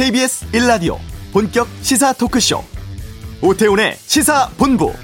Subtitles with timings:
[0.00, 0.96] KBS 1라디오
[1.30, 2.64] 본격 시사 토크쇼
[3.42, 4.94] 오태훈의 시사본부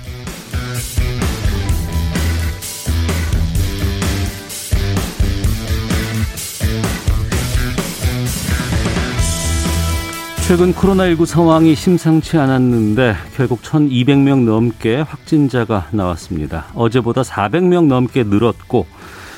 [10.48, 16.68] 최근 코로나19 상황이 심상치 않았는데 결국 1200명 넘게 확진자가 나왔습니다.
[16.74, 18.86] 어제보다 400명 넘게 늘었고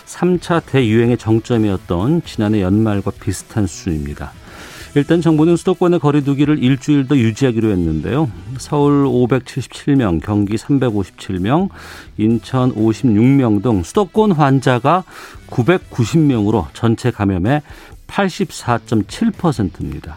[0.07, 4.38] 3차 대유행의 정점이었던 지난해 연말과 비슷한 수준입니다.
[4.95, 8.31] 일단 정부는 수도권의 거리두기를 일주일 더 유지하기로 했는데요.
[8.59, 11.69] 서울 577명, 경기 357명,
[12.17, 15.05] 인천 56명 등 수도권 환자가
[15.49, 17.63] 990명으로 전체 감염의
[18.07, 20.17] 84.7%입니다.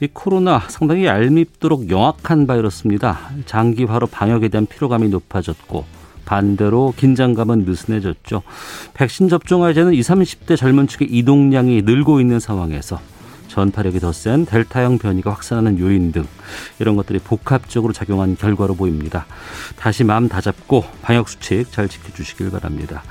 [0.00, 3.18] 이 코로나 상당히 얄밉도록 영악한 바이러스입니다.
[3.46, 5.84] 장기화로 방역에 대한 피로감이 높아졌고
[6.24, 8.42] 반대로 긴장감은 느슨해졌죠.
[8.94, 13.00] 백신 접종하자는 20, 30대 젊은 층의 이동량이 늘고 있는 상황에서
[13.48, 16.24] 전파력이 더 센 델타형 변이가 확산하는 요인 등
[16.78, 19.26] 이런 것들이 복합적으로 작용한 결과로 보입니다.
[19.76, 23.02] 다시 마음 다잡고 방역 수칙 잘 지켜주시길 바랍니다.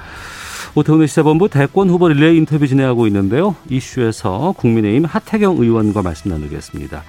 [0.75, 3.55] 오태훈의 시사본부 대권 후보 릴레이 인터뷰 진행하고 있는데요.
[3.69, 7.03] 이슈에서 국민의힘 하태경 의원과 말씀 나누겠습니다.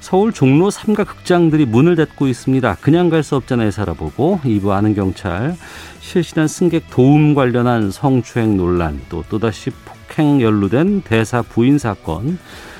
[0.00, 2.76] 서울 종로 삼각 극장들이 문을 닫고 있습니다.
[2.80, 3.72] 그냥 갈 수 없잖아요.
[3.72, 5.56] 살아보고 2부 아는 경찰
[6.00, 9.72] 실시간 승객 도움 관련한 성추행 논란 또 또다시
[10.06, 12.38] 폭행 연루된 대사 부인 사건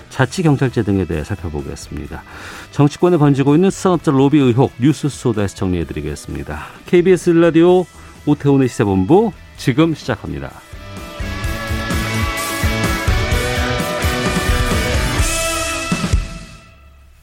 [0.09, 2.23] 자치경찰제 등에 대해 살펴보겠습니다.
[2.71, 6.67] 정치권에 번지고 있는 수산업자 로비 의혹 뉴스 소다에서 정리해드리겠습니다.
[6.87, 7.85] KBS 라디오
[8.25, 10.66] 오태훈의 시사본부 지금 시작합니다.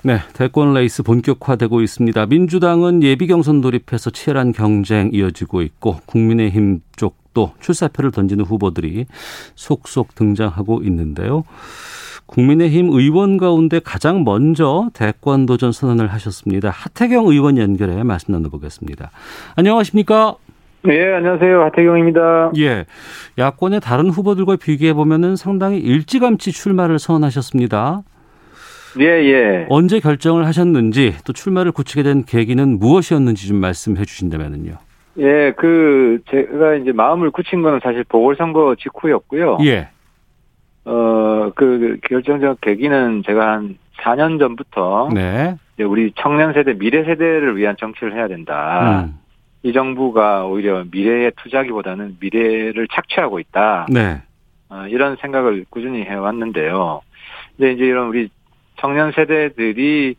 [0.06, 2.26] 네, 대권 레이스 본격화되고 있습니다.
[2.26, 9.06] 민주당은 예비 경선 돌입해서 치열한 경쟁 이어지고 있고 국민의힘 쪽도 출사표를 던지는 후보들이
[9.56, 11.46] 속속 등장하고 있는데요.
[12.26, 16.70] 국민의힘 의원 가운데 가장 먼저 대권 도전 선언을 하셨습니다.
[16.70, 19.10] 하태경 의원 연결해 말씀 나눠보겠습니다.
[19.56, 20.36] 안녕하십니까?
[20.86, 21.62] 네, 안녕하세요.
[21.64, 22.52] 하태경입니다.
[22.58, 22.86] 예.
[23.38, 28.04] 야권의 다른 후보들과 비교해 보면은 상당히 일찌감치 출마를 선언하셨습니다.
[29.00, 29.66] 예, 예.
[29.70, 34.74] 언제 결정을 하셨는지 또 출마를 굳히게 된 계기는 무엇이었는지 좀 말씀해 주신다면요.
[35.20, 39.60] 예, 그 제가 이제 마음을 굳힌 거는 사실 보궐선거 직후였고요.
[39.66, 39.90] 예.
[40.86, 45.56] 어, 그 결정적 계기는 제가 한 4년 전부터 네.
[45.80, 49.06] 우리 청년 세대, 미래 세대를 위한 정치를 해야 된다.
[49.06, 49.20] 음.
[49.64, 53.88] 이 정부가 오히려 미래에 투자기보다는 미래를 착취하고 있다.
[53.90, 54.22] 네.
[54.70, 57.02] 어, 이런 생각을 꾸준히 해왔는데요.
[57.56, 58.30] 근데 이제 이런 우리
[58.78, 60.16] 청년 세대들이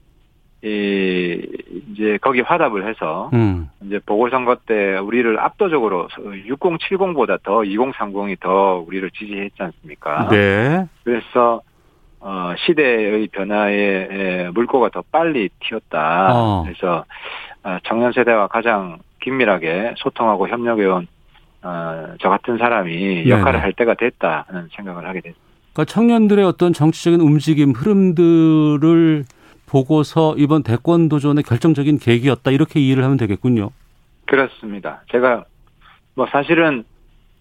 [0.64, 1.46] 이
[1.92, 3.68] 이제 거기 화답을 해서 음.
[3.82, 10.28] 이제 보궐선거 때 우리를 압도적으로 6070보다 더 2030이 더 우리를 지지했지 않습니까?
[10.30, 10.86] 네.
[11.04, 11.60] 그래서
[12.18, 16.30] 어 시대의 변화에 물꼬가 더 빨리 튀었다.
[16.32, 16.62] 어.
[16.64, 17.04] 그래서
[17.62, 21.06] 어, 청년 세대와 가장 긴밀하게 소통하고 협력해온
[21.62, 23.62] 어, 저 같은 사람이 역할을 네네.
[23.62, 25.53] 할 때가 됐다는 생각을 하게 됐습니다.
[25.74, 29.24] 그러니까 청년들의 어떤 정치적인 움직임, 흐름들을
[29.66, 33.70] 보고서 이번 대권 도전의 결정적인 계기였다 이렇게 이해를 하면 되겠군요.
[34.26, 35.02] 그렇습니다.
[35.10, 35.44] 제가
[36.14, 36.84] 뭐 사실은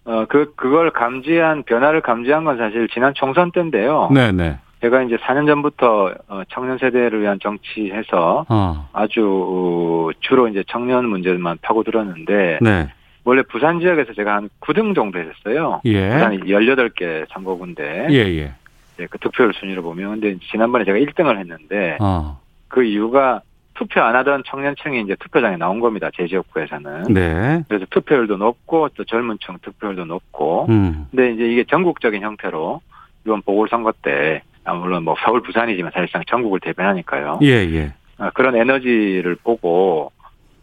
[0.04, 4.10] 어그 그걸 감지한 변화를 감지한 건 사실 지난 총선 때인데요.
[4.12, 4.58] 네, 네.
[4.82, 8.88] 제가 이제 4년 전부터 어, 청년 세대를 위한 정치해서 어.
[8.92, 12.88] 아주 주로 이제 청년 문제만 파고들었는데 네.
[13.24, 15.80] 원래 부산 지역에서 제가 한 9등 정도 했었어요.
[15.84, 16.10] 예.
[16.10, 18.52] 부산이 18개 선거구인데 예, 예.
[18.94, 22.38] 이제 그 득표율 순위로 보면 근데 지난번에 제가 1등을 했는데 어.
[22.68, 23.40] 그 이유가
[23.74, 26.08] 투표 안 하던 청년층이 이제 투표장에 나온 겁니다.
[26.14, 27.12] 제 지역구에서는.
[27.12, 27.64] 네.
[27.68, 31.06] 그래서 투표율도 높고 또 젊은 층 투표율도 높고 음.
[31.10, 32.80] 근데 이제 이게 전국적인 형태로
[33.26, 37.40] 이번 보궐선거 때 아, 물론 뭐 서울 부산이지만 사실상 전국을 대변하니까요.
[37.42, 37.92] 예, 예.
[38.18, 40.12] 아, 그런 에너지를 보고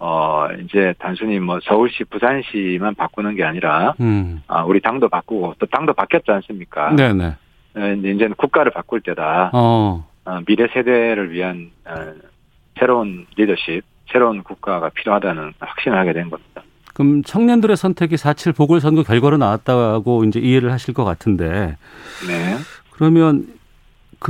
[0.03, 4.41] 어 이제 단순히 뭐 서울시 부산시만 바꾸는 게 아니라 음.
[4.47, 6.91] 아 우리 당도 바꾸고 또 당도 바뀌었지 않습니까?
[6.95, 7.35] 네, 네.
[7.75, 9.51] 어, 이제 이제는 국가를 바꿀 때다.
[9.53, 10.03] 어.
[10.25, 12.13] 어, 미래 세대를 위한 어,
[12.79, 16.63] 새로운 리더십, 새로운 국가가 필요하다는 확신을 하게 된 겁니다.
[16.95, 21.77] 그럼 청년들의 선택이 4.7 보궐선거 결과로 나왔다고 이제 이해를 하실 것 같은데
[22.27, 22.57] 네.
[22.89, 23.45] 그러면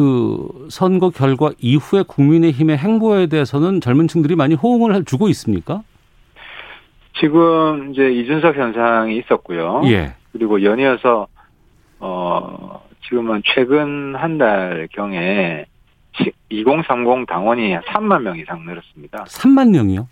[0.01, 5.83] 그 선거 결과 이후에 국민의힘의 행보에 대해서는 젊은 층들이 많이 호응을 주고 있습니까?
[7.19, 9.81] 지금 이제 이준석 현상이 있었고요.
[9.87, 10.13] 예.
[10.31, 11.27] 그리고 연이어서
[11.99, 15.65] 어 지금은 최근 한 달 경에
[16.49, 19.25] 2030 당원이 한 3만 명 이상 늘었습니다.
[19.25, 20.07] 3만 명이요?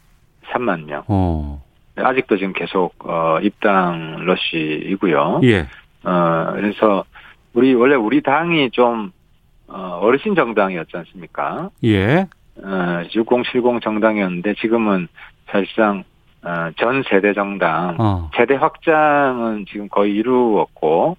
[0.51, 1.03] 3만 명.
[1.07, 1.63] 어.
[1.95, 5.39] 아직도 지금 계속 어 입당 러시이고요.
[5.43, 5.67] 예.
[6.03, 7.05] 어 그래서
[7.53, 9.11] 우리 원래 우리 당이 좀
[9.69, 11.69] 어, 어르신 정당이었지 않습니까?
[11.83, 12.27] 예.
[12.61, 15.07] 어, 6070 정당이었는데 지금은
[15.47, 16.03] 사실상
[16.41, 18.29] 어, 전 세대 정당, 어.
[18.35, 21.17] 세대 확장은 지금 거의 이루었고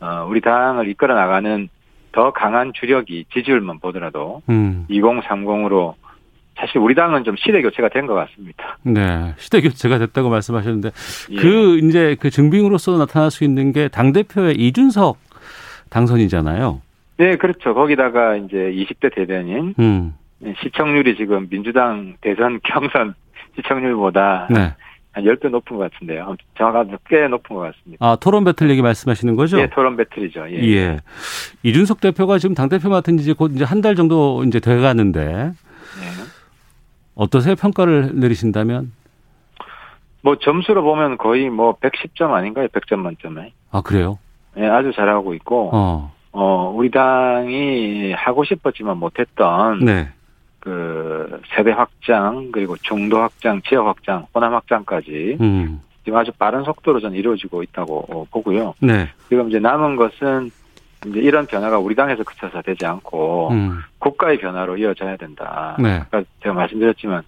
[0.00, 1.68] 어, 우리 당을 이끌어 나가는
[2.12, 4.86] 더 강한 주력이 지지율만 보더라도 음.
[4.90, 5.94] 2030으로
[6.56, 8.76] 사실 우리 당은 좀 시대 교체가 된 것 같습니다.
[8.82, 9.34] 네.
[9.38, 10.90] 시대 교체가 됐다고 말씀하셨는데
[11.30, 11.36] 예.
[11.36, 15.16] 그 이제 그 증빙으로서 나타날 수 있는 게 당 대표의 이준석
[15.90, 16.80] 당선이잖아요.
[17.22, 17.72] 네, 그렇죠.
[17.72, 20.12] 거기다가 이제 20대 대변인 음.
[20.60, 23.14] 시청률이 지금 민주당 대선 경선
[23.54, 24.74] 시청률보다 네.
[25.12, 26.34] 한 10배 높은 것 같은데요.
[26.58, 28.04] 정확하게 꽤 높은 것 같습니다.
[28.04, 29.60] 아, 토론 배틀 얘기 말씀하시는 거죠?
[29.60, 30.50] 예, 토론 배틀이죠.
[30.50, 30.56] 예.
[30.74, 30.96] 예.
[31.62, 35.20] 이준석 대표가 지금 당대표 맡은 지 곧 이제 한 달 정도 이제 돼 가는데
[35.52, 35.52] 예.
[37.14, 37.54] 어떠세요?
[37.54, 38.90] 평가를 내리신다면?
[40.22, 42.66] 뭐 점수로 보면 거의 뭐 110점 아닌가요?
[42.68, 43.52] 100점 만점에.
[43.70, 44.18] 아, 그래요?
[44.56, 46.12] 예, 아주 잘하고 있고 어.
[46.32, 46.72] 어.
[46.74, 50.08] 우리 당이 하고 싶었지만 못했던 네.
[50.58, 55.80] 그 세대 확장 그리고 중도 확장, 지역 확장, 호남 확장까지 음.
[56.04, 58.74] 지금 아주 빠른 속도로 전 이루어지고 있다고 어, 보고요.
[58.80, 59.08] 네.
[59.28, 60.50] 지금 이제 남은 것은
[61.06, 63.80] 이제 이런 변화가 우리 당에서 그쳐서 되지 않고 음.
[63.98, 65.76] 국가의 변화로 이어져야 된다.
[65.80, 65.96] 네.
[65.96, 67.22] 아까 제가 말씀드렸지만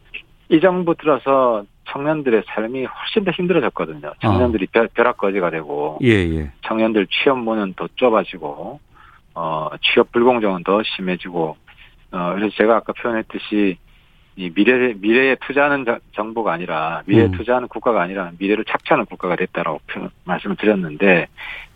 [0.48, 4.12] 이 정부 들어서 청년들의 삶이 훨씬 더 힘들어졌거든요.
[4.20, 6.50] 청년들이 벼- 벼락거지가 되고 예, 예.
[6.62, 8.80] 청년들 취업 문은 더 좁아지고
[9.34, 11.56] 어 취업 불공정은 더 심해지고
[12.12, 13.78] 어 그래서 제가 아까 표현했듯이
[14.36, 17.32] 이 미래 미래에 투자하는 정- 정부가 아니라 미래에 음.
[17.32, 21.28] 투자하는 국가가 아니라 미래를 착취하는 국가가 됐다라고 표현, 말씀을 드렸는데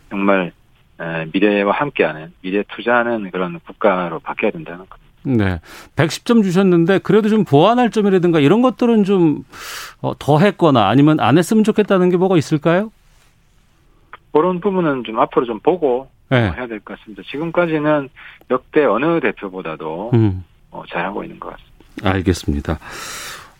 [0.09, 0.51] 정말
[0.99, 4.97] 에, 미래와 함께하는 미래 에 투자하는 그런 국가로 바뀌어야 된다는 거.
[5.23, 5.59] 네.
[5.95, 9.43] 110점 주셨는데 그래도 좀 보완할 점이라든가 이런 것들은 좀
[10.01, 12.91] 어, 더 했거나 아니면 안 했으면 좋겠다는 게 뭐가 있을까요?
[14.31, 16.47] 그런 부분은 좀 앞으로 좀 보고 네.
[16.47, 17.23] 어, 해야 될 것 같습니다.
[17.29, 18.09] 지금까지는
[18.51, 20.43] 역대 어느 대표보다도 음.
[20.71, 22.09] 어, 잘하고 있는 것 같습니다.
[22.11, 22.79] 알겠습니다.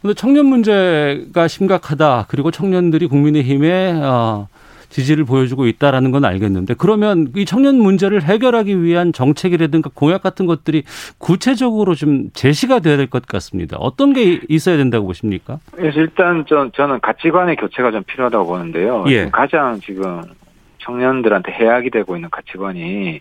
[0.02, 2.26] 근데 청년 문제가 심각하다.
[2.30, 4.48] 그리고 청년들이 국민의힘에 어,
[4.90, 10.84] 지지를 보여주고 있다라는 건 알겠는데 그러면 이 청년 문제를 해결하기 위한 정책이라든가 공약 같은 것들이
[11.20, 13.78] 구체적으로 좀 제시가 돼야 될 것 같습니다.
[13.78, 15.60] 어떤 게 있어야 된다고 보십니까?
[15.74, 19.04] 그래서 일단 저, 저는 가치관의 교체가 좀 필요하다고 보는데요.
[19.10, 19.30] 예.
[19.30, 20.22] 가장 지금
[20.80, 23.20] 청년들한테 해악이 되고 있는 가치관이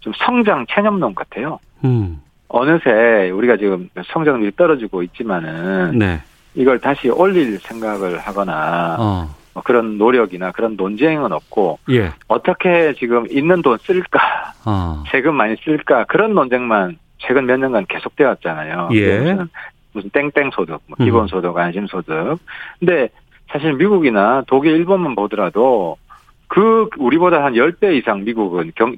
[0.00, 1.58] 좀 성장 체념론 같아요.
[1.84, 2.20] 음.
[2.48, 6.20] 어느새 우리가 지금 성장률이 떨어지고 있지만은 네.
[6.54, 9.34] 이걸 다시 올릴 생각을 하거나 어.
[9.54, 12.10] 뭐 그런 노력이나 그런 논쟁은 없고 예.
[12.26, 15.04] 어떻게 지금 있는 돈 쓸까 어.
[15.10, 18.88] 세금 많이 쓸까 그런 논쟁만 최근 몇 년간 계속되었잖아요.
[18.92, 19.18] 예.
[19.18, 19.48] 무슨,
[19.92, 21.04] 무슨 땡땡 소득, 뭐 음.
[21.04, 22.38] 기본 소득, 안심 소득.
[22.78, 23.08] 근데
[23.48, 25.96] 사실 미국이나 독일, 일본만 보더라도
[26.50, 28.96] 그 우리보다 한 10배 이상 미국은 경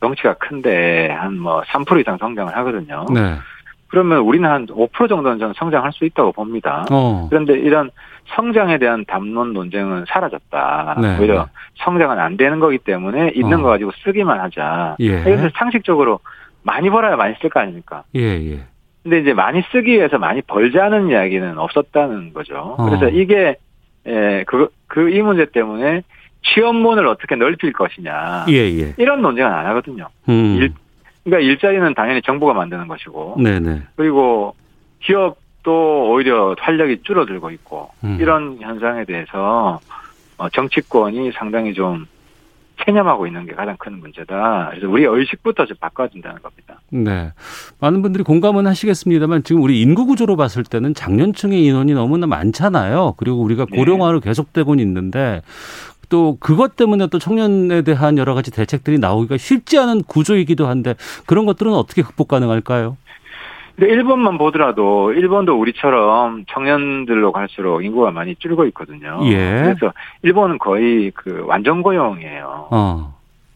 [0.00, 3.06] 덩치가 큰데 한 뭐 3% 이상 성장을 하거든요.
[3.14, 3.36] 네.
[3.86, 6.84] 그러면 우리는 한 5% 정도는 저는 성장할 수 있다고 봅니다.
[6.90, 7.26] 어.
[7.30, 7.90] 그런데 이런
[8.34, 10.96] 성장에 대한 담론 논쟁은 사라졌다.
[11.00, 11.50] 네, 오히려 네.
[11.84, 13.62] 성장은 안 되는 거기 때문에 있는 어.
[13.62, 14.96] 거 가지고 쓰기만 하자.
[14.98, 15.22] 예.
[15.22, 16.18] 그래서 상식적으로
[16.64, 18.02] 많이 벌어야 많이 쓸 거 아닙니까?
[18.16, 18.60] 예, 예.
[19.04, 22.74] 근데 이제 많이 쓰기 위해서 많이 벌자는 이야기는 없었다는 거죠.
[22.76, 22.84] 어.
[22.84, 23.56] 그래서 이게
[24.06, 26.02] 에, 그, 그 이 문제 때문에
[26.42, 28.46] 취업문을 어떻게 넓힐 것이냐.
[28.48, 28.94] 예, 예.
[28.96, 30.08] 이런 논쟁은 안 하거든요.
[30.28, 30.56] 음.
[30.58, 30.72] 일,
[31.24, 33.82] 그러니까 일자리는 당연히 정부가 만드는 것이고 네, 네.
[33.96, 34.54] 그리고
[35.00, 38.18] 기업도 오히려 활력이 줄어들고 있고 음.
[38.20, 39.80] 이런 현상에 대해서
[40.38, 42.06] 어, 정치권이 상당히 좀
[42.84, 44.68] 체념하고 있는 게 가장 큰 문제다.
[44.70, 46.80] 그래서 우리 의식부터 좀 바꿔준다는 겁니다.
[46.90, 47.32] 네.
[47.80, 53.14] 많은 분들이 공감은 하시겠습니다만 지금 우리 인구 구조로 봤을 때는 장년층의 인원이 너무나 많잖아요.
[53.16, 53.76] 그리고 우리가 네.
[53.76, 55.42] 고령화로 계속되고는 있는데
[56.08, 60.94] 또 그것 때문에 또 청년에 대한 여러 가지 대책들이 나오기가 쉽지 않은 구조이기도 한데
[61.26, 62.96] 그런 것들은 어떻게 극복 가능할까요?
[63.76, 69.20] 근데 일본만 보더라도 일본도 우리처럼 청년들로 갈수록 인구가 많이 줄고 있거든요.
[69.24, 69.36] 예.
[69.36, 72.68] 그래서 일본은 거의 그 완전 고용이에요.
[72.70, 73.14] 어.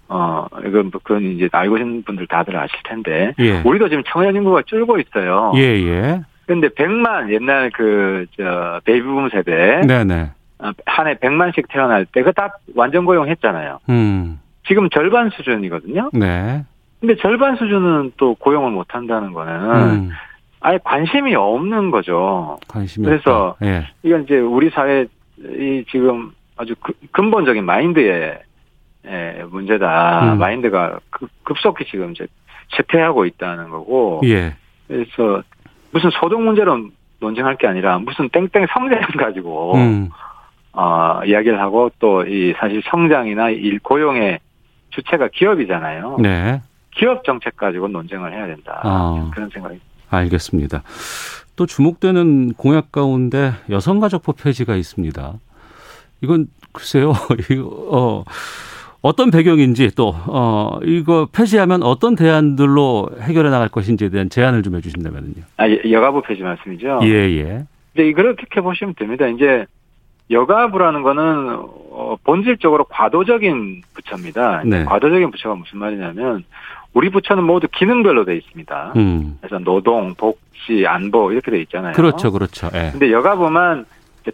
[0.09, 3.63] 어, 이건 그건 이제 알고 계신 분들 다들 아실 텐데 예.
[3.65, 5.53] 우리도 지금 청년 인구가 줄고 있어요.
[5.57, 6.21] 예, 예.
[6.47, 10.31] 근데 100만 옛날 그 저 베이비붐 세대 네, 네.
[10.87, 13.81] 한 해 100만씩 태어날 때그딱 완전 고용했잖아요.
[13.89, 14.41] 음.
[14.67, 16.11] 지금 절반 수준이거든요.
[16.13, 16.65] 네.
[17.01, 19.53] 근데 절반 수준은 또 고용을 못 한다는 거는
[19.91, 20.11] 음.
[20.61, 22.59] 아예 관심이 없는 거죠.
[22.69, 23.57] 관심이 그래서.
[23.65, 23.89] 예.
[24.05, 25.07] 이건 이제 우리 사회
[25.39, 28.39] 이 지금 아주 그- 근본적인 마인드의
[29.05, 30.35] 에, 문제다.
[30.35, 30.39] 음.
[30.39, 32.27] 마인드가 급- 급속히 지금 이제
[32.77, 34.21] 쇠퇴하고 있다는 거고.
[34.25, 34.55] 예.
[34.87, 35.43] 그래서
[35.91, 36.79] 무슨 소득 문제로
[37.19, 40.09] 논쟁할 게 아니라 무슨 땡땡 성장 가지고 음.
[40.73, 44.39] 어, 이야기를 하고 또 이 사실 성장이나 일 고용의
[44.91, 46.19] 주체가 기업이잖아요.
[46.21, 46.61] 네.
[46.95, 48.81] 기업 정책 가지고 논쟁을 해야 된다.
[48.85, 49.31] 아.
[49.35, 49.81] 그런 생각이.
[50.11, 50.83] 알겠습니다.
[51.57, 55.33] 또 주목되는 공약 가운데 여성가족부 폐지가 있습니다.
[56.23, 57.13] 이건 글쎄요,
[57.51, 58.25] 이거, 어,
[59.03, 65.43] 어떤 배경인지 또, 어, 이거 폐지하면 어떤 대안들로 해결해 나갈 것인지에 대한 제안을 좀 해주신다면요.
[65.57, 67.01] 아, 여- 여가부 폐지 말씀이죠?
[67.03, 67.65] 예, 예.
[67.95, 69.27] 네, 그렇게 보시면 됩니다.
[69.27, 69.67] 이제
[70.31, 71.57] 여가부라는 거는
[71.91, 74.63] 어, 본질적으로 과도적인 부처입니다.
[74.65, 74.85] 네.
[74.85, 76.45] 과도적인 부처가 무슨 말이냐면
[76.95, 78.93] 우리 부처는 모두 기능별로 돼 있습니다.
[78.97, 79.37] 음.
[79.41, 81.93] 그래서 노동, 복지, 안보 이렇게 돼 있잖아요.
[81.93, 82.69] 그렇죠, 그렇죠.
[82.75, 82.91] 예.
[82.93, 83.85] 근데 여가부만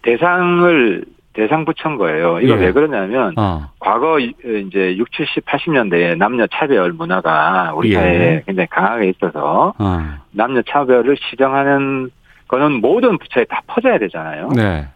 [0.03, 2.41] 대상을 대상 부처인 거예요.
[2.41, 2.67] 이거 예.
[2.67, 7.95] 왜 그러냐면 어, 과거 이- 이제 6, 70, 80년대에 남녀 차별 문화가 우리 예.
[7.95, 10.05] 사회에 굉장히 강하게 있어서 어.
[10.33, 12.11] 남녀 차별을 시정하는
[12.49, 14.49] 거는 모든 부처에 다 퍼져야 되잖아요.
[14.57, 14.89] 네.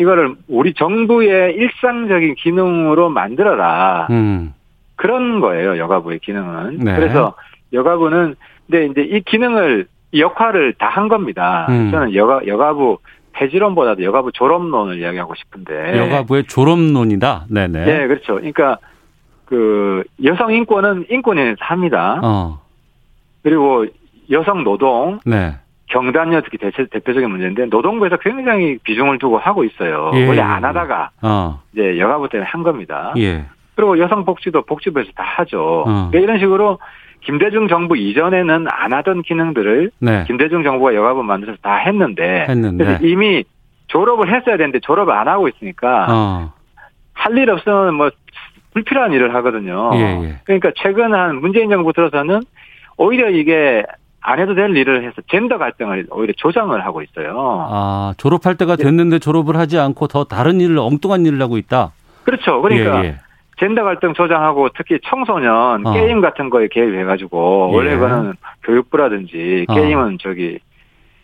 [0.00, 4.08] 이거를 우리 정부의 일상적인 기능으로 만들어라.
[4.10, 4.54] 음.
[4.96, 6.78] 그런 거예요, 여가부의 기능은.
[6.78, 6.94] 네.
[6.96, 7.34] 그래서
[7.72, 8.34] 여가부는,
[8.66, 11.66] 근데 이제 이 기능을, 이 역할을 다 한 겁니다.
[11.68, 11.90] 음.
[11.90, 12.98] 저는 여가, 여가부
[13.32, 15.98] 폐지론보다도 여가부 졸업론을 이야기하고 싶은데.
[15.98, 17.46] 여가부의 졸업론이다.
[17.50, 17.84] 네네.
[17.84, 18.34] 네, 그렇죠.
[18.34, 18.78] 그러니까,
[19.44, 22.20] 그, 여성 인권은 인권위에서 합니다.
[22.22, 22.60] 어.
[23.42, 23.86] 그리고
[24.30, 25.56] 여성 노동, 네.
[25.90, 30.12] 경단녀 특히 대체, 대표적인 문제인데, 노동부에서 굉장히 비중을 두고 하고 있어요.
[30.14, 30.66] 예, 원래 예, 안 예.
[30.66, 31.60] 하다가, 어.
[31.72, 33.12] 이제 여가부 때문에 한 겁니다.
[33.18, 33.44] 예.
[33.74, 35.84] 그리고 여성 복지도 복지부에서 다 하죠.
[35.86, 36.08] 어.
[36.10, 36.78] 그러니까 이런 식으로
[37.22, 40.24] 김대중 정부 이전에는 안 하던 기능들을 네.
[40.26, 42.84] 김대중 정부가 여가부 만들어서 다 했는데, 했는데.
[42.84, 43.44] 그래서 이미
[43.88, 46.52] 졸업을 했어야 되는데 졸업을 안 하고 있으니까 어.
[47.12, 48.10] 할일 없으면 뭐
[48.72, 49.90] 불필요한 일을 하거든요.
[49.94, 50.34] 예, 예.
[50.44, 52.40] 그러니까 최근 한 문재인 정부 들어서는
[52.96, 53.82] 오히려 이게
[54.22, 57.66] 안 해도 될 일을 해서 젠더 갈등을 오히려 조장을 하고 있어요.
[57.70, 61.92] 아, 졸업할 때가 됐는데 졸업을 하지 않고 더 다른 일을 엉뚱한 일을 하고 있다.
[62.24, 62.60] 그렇죠.
[62.60, 63.16] 그러니까 예, 예.
[63.58, 65.92] 젠더 갈등 조장하고 특히 청소년 어.
[65.92, 67.76] 게임 같은 거에 개입해가지고 예.
[67.76, 68.34] 원래 그거는
[68.64, 69.74] 교육부라든지 어.
[69.74, 70.58] 게임은 저기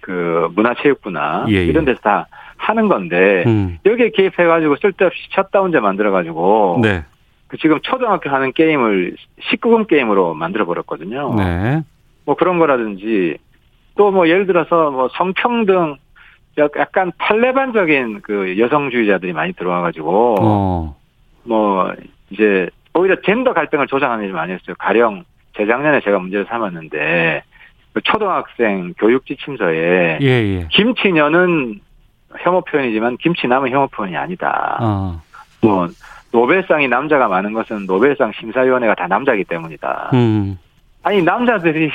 [0.00, 1.64] 그 문화체육부나 예, 예.
[1.66, 3.78] 이런 데서 다 하는 건데 음.
[3.84, 7.04] 여기에 개입해가지고 쓸데없이 셧다운제 만들어가지고 네.
[7.48, 9.16] 그 지금 초등학교 하는 게임을
[9.50, 11.34] 19금 게임으로 만들어 버렸거든요.
[11.34, 11.82] 네.
[12.26, 13.38] 뭐 그런 거라든지
[13.96, 15.96] 또 뭐 예를 들어서 뭐 성평등
[16.58, 20.96] 약- 약간 탈레반적인 그 여성주의자들이 많이 들어와가지고 어.
[21.44, 21.92] 뭐
[22.30, 24.74] 이제 오히려 젠더 갈등을 조장하는 일을 많이 했어요.
[24.78, 25.24] 가령
[25.56, 27.42] 재작년에 제가 문제를 삼았는데
[27.94, 30.68] 그 초등학생 교육 지 침서에 예, 예.
[30.70, 31.80] 김치녀는
[32.40, 34.78] 혐오 표현이지만 김치남은 혐오 표현이 아니다.
[34.82, 35.22] 어.
[35.62, 35.88] 뭐
[36.32, 40.10] 노벨상이 남자가 많은 것은 노벨상 심사위원회가 다 남자이기 때문이다.
[40.12, 40.58] 음.
[41.06, 41.92] 아니 남자들이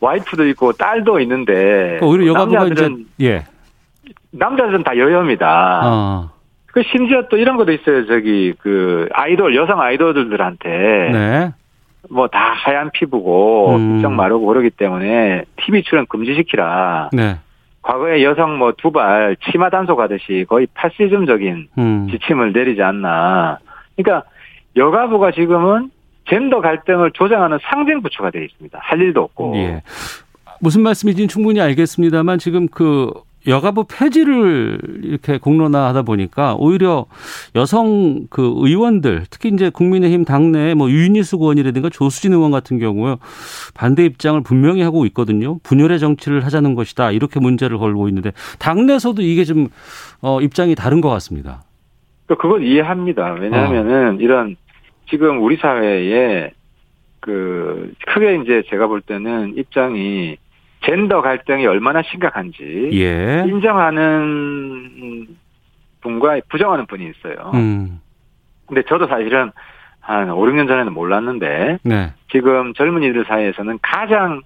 [0.00, 3.44] 와이프도 있고 딸도 있는데 그러니까 오히려 여가부가 남자들은 이제 예.
[4.32, 5.80] 남자들은 다 여혐이다.
[5.84, 6.30] 어.
[6.66, 8.06] 그 심지어 또 이런 것도 있어요.
[8.06, 11.52] 저기 그 아이돌 여성 아이돌들한테 네.
[12.10, 14.14] 뭐다 하얀 피부고 음.
[14.14, 17.08] 마르고 그러기 때문에 TV 출연 금지시키라.
[17.14, 17.38] 네.
[17.80, 22.08] 과거에 여성 뭐 두발 치마 단속하듯이 거의 파시즘적인 음.
[22.10, 23.58] 지침을 내리지 않나.
[23.96, 24.28] 그러니까
[24.76, 25.90] 여가부가 지금은
[26.30, 28.78] 젠더 갈등을 조장하는 상징 부처가 되어 있습니다.
[28.80, 29.56] 할 일도 없고.
[29.56, 29.82] 예.
[30.60, 33.10] 무슨 말씀인지는 충분히 알겠습니다만 지금 그
[33.46, 37.06] 여가부 폐지를 이렇게 공론화하다 보니까 오히려
[37.54, 43.16] 여성 그 의원들 특히 이제 국민의힘 당내에 뭐 유인희수 의원이라든가 조수진 의원 같은 경우에
[43.72, 45.58] 반대 입장을 분명히 하고 있거든요.
[45.62, 49.68] 분열의 정치를 하자는 것이다 이렇게 문제를 걸고 있는데 당내에서도 이게 좀
[50.20, 51.62] 어, 입장이 다른 것 같습니다.
[52.26, 53.32] 그 그건 이해합니다.
[53.32, 54.56] 왜냐하면은 이런
[55.10, 56.52] 지금 우리 사회에
[57.20, 60.38] 그 크게 이제 제가 볼 때는 입장이
[60.84, 63.44] 젠더 갈등이 얼마나 심각한지 예.
[63.46, 65.26] 인정하는
[66.00, 67.50] 분과 부정하는 분이 있어요.
[67.54, 68.00] 음.
[68.66, 69.50] 근데 저도 사실은
[70.00, 72.12] 한 5, 6년 전에는 몰랐는데 네.
[72.30, 74.40] 지금 젊은이들 사이에서는 가장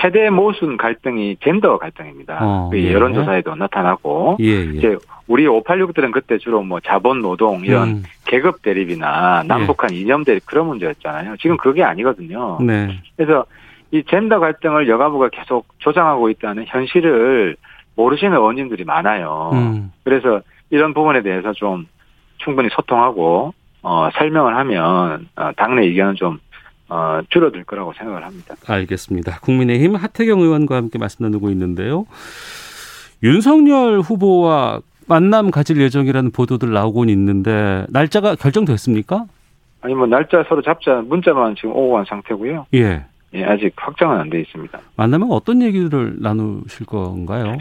[0.00, 2.38] 최대 모순 갈등이 젠더 갈등입니다.
[2.40, 2.92] 어, 그 예.
[2.92, 4.62] 여론조사에도 나타나고 예, 예.
[4.74, 4.96] 이제
[5.26, 8.02] 우리 586들은 그때 주로 뭐 자본 노동 이런 음.
[8.26, 11.36] 계급 대립이나 남북한 이념 대립 그런 문제였잖아요.
[11.38, 12.58] 지금 그게 아니거든요.
[12.60, 12.98] 네.
[13.16, 13.44] 그래서
[13.90, 17.56] 이 젠더 갈등을 여가부가 계속 조장하고 있다는 현실을
[17.94, 19.50] 모르시는 의원님들이 많아요.
[19.52, 19.92] 음.
[20.04, 21.86] 그래서 이런 부분에 대해서 좀
[22.38, 26.38] 충분히 소통하고 어, 설명을 하면 어, 당내 의견은 좀
[26.92, 28.54] 어, 줄어들 거라고 생각을 합니다.
[28.68, 29.40] 알겠습니다.
[29.40, 32.04] 국민의힘 하태경 의원과 함께 말씀 나누고 있는데요.
[33.22, 39.24] 윤석열 후보와 만남 가질 예정이라는 보도들 나오곤 있는데 날짜가 결정됐습니까?
[39.80, 42.66] 아니 뭐 날짜 서로 잡자 문자만 지금 오고 간 상태고요.
[42.74, 43.04] 예.
[43.34, 44.78] 예, 아직 확정은 안 돼 있습니다.
[44.96, 47.56] 만나면 어떤 얘기를 나누실 건가요?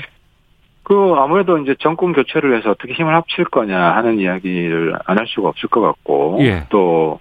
[0.84, 5.48] 그 아무래도 이제 정권 교체를 해서 어떻게 힘을 합칠 거냐 하는 이야기를 안 할 수가
[5.50, 6.66] 없을 것 같고 예.
[6.70, 7.20] 또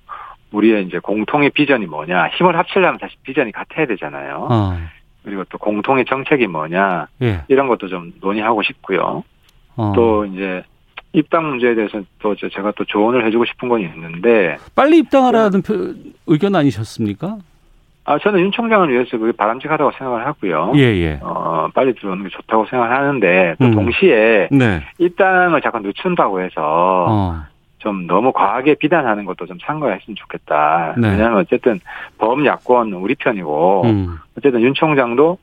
[0.53, 4.49] 우리의 이제 공통의 비전이 뭐냐 힘을 합치려면 사실 비전이 같아야 되잖아요.
[4.51, 4.79] 어.
[5.25, 7.43] 그리고 또 공통의 정책이 뭐냐 예.
[7.49, 9.23] 이런 것도 좀 논의하고 싶고요.
[9.77, 9.93] 어.
[9.95, 10.63] 또 이제
[11.13, 15.95] 입당 문제에 대해서 또 저- 제가 또 조언을 해주고 싶은 건 있는데 빨리 입당하라는 표-
[16.27, 17.37] 의견 아니셨습니까?
[18.05, 20.73] 아 저는 윤 총장을 위해서 그게 바람직하다고 생각을 하고요.
[20.77, 21.19] 예, 예.
[21.23, 23.75] 어 빨리 들어오는 게 좋다고 생각을 하는데 또 음.
[23.75, 24.81] 동시에 네.
[24.99, 26.55] 입당을 잠깐 늦춘다고 해서
[27.09, 27.43] 어.
[27.81, 30.95] 좀 너무 과하게 비난하는 것도 좀 참고했으면 좋겠다.
[30.97, 31.11] 네.
[31.11, 31.81] 왜냐하면 어쨌든
[32.19, 34.17] 범야권 우리 편이고 음.
[34.39, 35.37] 어쨌든 윤 총장도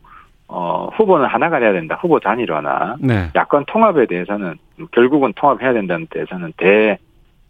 [0.47, 1.97] 어 후보는 하나가 돼야 된다.
[2.01, 3.29] 후보 단일화나 네.
[3.35, 4.55] 야권 통합에 대해서는
[4.91, 6.97] 결국은 통합해야 된다는 데서는 대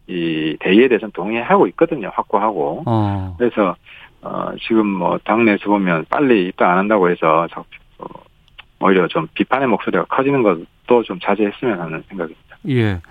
[0.10, 2.10] 이 대의에 대해서는 동의하고 있거든요.
[2.14, 2.84] 확고하고.
[2.86, 3.36] 어.
[3.38, 3.76] 그래서
[4.22, 7.62] 어 지금 뭐 당내에서 보면 빨리 입당 안 한다고 해서 자-
[8.00, 8.06] 어,
[8.80, 12.58] 오히려 좀 비판의 목소리가 커지는 것도 좀 자제했으면 하는 생각입니다.
[12.70, 13.02] 예.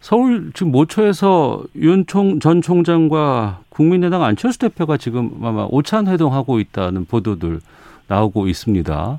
[0.00, 7.04] 서울 지금 모처에서 윤 총 전 총장과 국민의당 안철수 대표가 지금 아마 오찬 회동하고 있다는
[7.06, 7.58] 보도들
[8.06, 9.18] 나오고 있습니다.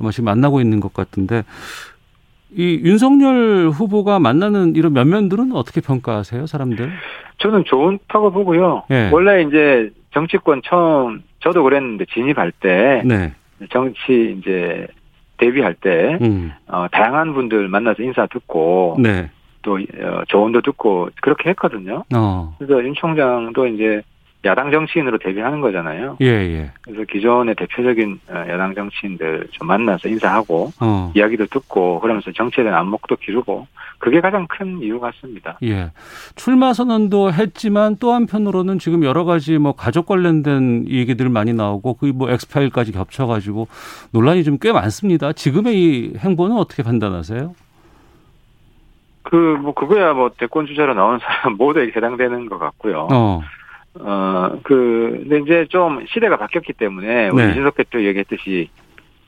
[0.00, 1.44] 아마 지금 만나고 있는 것 같은데
[2.50, 6.90] 이 윤석열 후보가 만나는 이런 면면들은 어떻게 평가하세요, 사람들?
[7.38, 8.84] 저는 좋다고 보고요.
[8.90, 9.10] 예.
[9.12, 13.34] 원래 이제 정치권 처음 저도 그랬는데 진입할 때 네.
[13.70, 14.86] 정치 이제
[15.36, 16.52] 데뷔할 때 음.
[16.66, 19.30] 어, 다양한 분들 만나서 인사 듣고 네.
[19.66, 22.04] 또 어, 조언도 듣고 그렇게 했거든요.
[22.14, 22.54] 어.
[22.58, 24.00] 그래서 윤 총장도 이제
[24.44, 26.18] 야당 정치인으로 데뷔하는 거잖아요.
[26.20, 26.70] 예, 예.
[26.82, 31.10] 그래서 기존의 대표적인 어, 야당 정치인들 좀 만나서 인사하고 어.
[31.16, 33.66] 이야기도 듣고 그러면서 정치에 대한 안목도 기르고
[33.98, 35.58] 그게 가장 큰 이유 같습니다.
[35.64, 35.90] 예.
[36.36, 42.06] 출마 선언도 했지만 또 한편으로는 지금 여러 가지 뭐 가족 관련된 얘기들 많이 나오고 그
[42.14, 43.66] 뭐 엑스파일까지 겹쳐가지고
[44.12, 45.32] 논란이 좀 꽤 많습니다.
[45.32, 47.52] 지금의 이 행보는 어떻게 판단하세요?
[49.30, 53.08] 그 뭐 그거야 뭐 대권 주자로 나오는 사람 모두에게 해당되는 것 같고요.
[53.10, 53.42] 어.
[53.98, 57.50] 어, 그, 근데 이제 좀 시대가 바뀌었기 때문에 우리 네.
[57.50, 58.68] 이준석 대표 얘기했듯이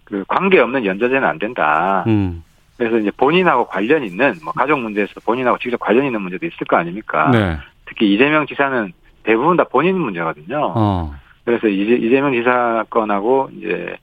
[0.04, 2.04] 그 관계 없는 연좌제는 안 된다.
[2.06, 2.44] 음.
[2.76, 6.76] 그래서 이제 본인하고 관련 있는 뭐 가족 문제에서 본인하고 직접 관련 있는 문제도 있을 거
[6.76, 7.30] 아닙니까?
[7.30, 7.56] 네.
[7.86, 8.92] 특히 이재명 지사는
[9.24, 10.72] 대부분 다 본인 문제거든요.
[10.76, 11.14] 어.
[11.44, 13.96] 그래서 이재명 지사 건하고 이제 예,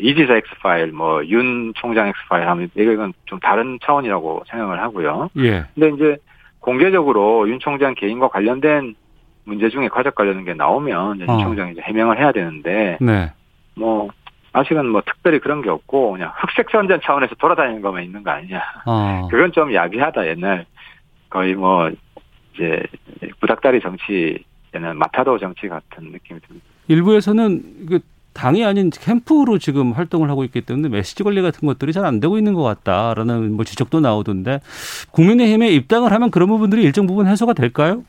[0.00, 4.80] 이 지사 X 파일, 뭐 윤 총장 X 파일 하면 이건 좀 다른 차원이라고 생각을
[4.80, 5.30] 하고요.
[5.38, 5.64] 예.
[5.74, 6.16] 근데 이제
[6.60, 8.94] 공개적으로 윤 총장 개인과 관련된
[9.44, 11.32] 문제 중에 가족 관련된 게 나오면 어.
[11.32, 13.32] 윤 총장이 이제 해명을 해야 되는데 네.
[13.74, 14.08] 뭐
[14.52, 18.62] 아직은 뭐 특별히 그런 게 없고 그냥 흑색 선전 차원에서 돌아다니는 것만 있는 거 아니냐.
[18.86, 19.28] 어.
[19.30, 20.66] 그건 좀 야비하다 옛날
[21.28, 21.90] 거의 뭐
[22.54, 22.82] 이제
[23.40, 26.66] 구닥다리 정치 얘는 마타도 정치 같은 느낌이 듭니다.
[26.88, 28.00] 일부에서는 그
[28.32, 32.38] 당이 아닌 캠프로 지금 활동을 하고 있기 때문에 메시지 관리 같은 것들이 잘 안 되고
[32.38, 34.60] 있는 것 같다라는 뭐 지적도 나오던데
[35.12, 38.04] 국민의힘에 입당을 하면 그런 부분들이 일정 부분 해소가 될까요?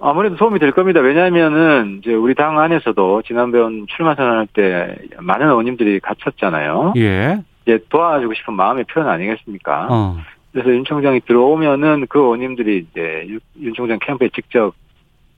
[0.00, 1.00] 아무래도 도움이 될 겁니다.
[1.00, 6.94] 왜냐하면은 이제 우리 당 안에서도 지난번 출마 선언할 때 많은 의원님들이 갇혔잖아요.
[6.96, 7.42] 예.
[7.62, 9.86] 이제 도와주고 싶은 마음의 표현 아니겠습니까?
[9.90, 10.16] 어.
[10.52, 14.74] 그래서 윤 총장이 들어오면은 그 의원님들이 이제 윤- 윤 총장 캠프에 직접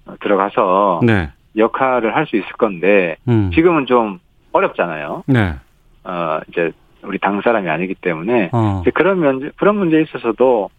[0.07, 1.31] 어, 들어가서 네.
[1.57, 3.51] 역할을 할 수 있을 건데 음.
[3.55, 4.19] 지금은 좀
[4.53, 5.25] 어렵잖아요.
[5.27, 5.55] 네.
[6.05, 8.83] 어 이제 우리 당 사람이 아니기 때문에 어.
[8.95, 10.71] 그런 면 그런 문제에 있어서도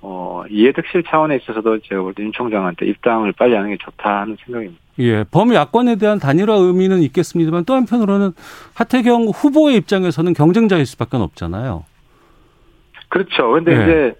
[0.00, 4.36] 어 이해득실 차원에 있어서도 제가 볼 때 윤 총장한테 입당을 빨리 하는 게 좋다 하는
[4.44, 4.80] 생각입니다.
[5.00, 8.32] 예, 범야권에 대한 단일화 의미는 있겠습니다만 또 한편으로는
[8.74, 11.84] 하태경 후보의 입장에서는 경쟁자일 수밖에 없잖아요.
[13.08, 13.52] 그렇죠.
[13.52, 13.82] 근데 네.
[13.82, 14.14] 이제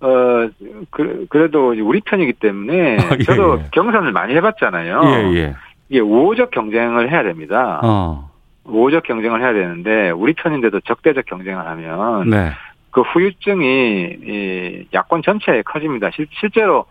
[0.00, 0.48] 어
[0.90, 3.64] 그, 그래도 우리 편이기 때문에 예, 저도 예.
[3.72, 5.00] 경선을 많이 해봤잖아요.
[5.04, 5.54] 예, 예.
[5.88, 7.80] 이게 우호적 경쟁을 해야 됩니다.
[7.82, 8.30] 어,
[8.64, 12.50] 우호적 경쟁을 해야 되는데 우리 편인데도 적대적 경쟁을 하면 네.
[12.90, 16.10] 그 후유증이 이 야권 전체에 커집니다.
[16.12, 16.86] 실, 실제로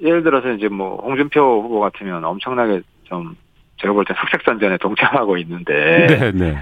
[0.00, 3.36] 예를 들어서 이제 뭐 홍준표 후보 같으면 엄청나게 좀
[3.76, 6.58] 제가 볼때 흑색선전에 동참하고 있는데 네, 네.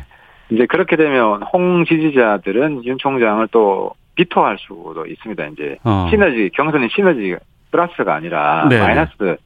[0.51, 5.47] 이제 그렇게 되면 홍 지지자들은 윤 총장을 또 비토할 수도 있습니다.
[5.47, 6.09] 이제 어.
[6.11, 7.37] 시너지 경선이 시너지
[7.71, 8.81] 플러스가 아니라 네.
[8.81, 9.37] 마이너스